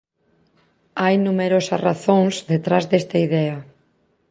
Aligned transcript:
Hai 1.01 1.15
numerosas 1.25 1.83
razóns 1.87 2.35
detrás 2.51 2.83
desta 2.91 3.17
idea. 3.27 3.57